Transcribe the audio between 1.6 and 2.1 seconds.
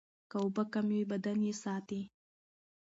ساتي.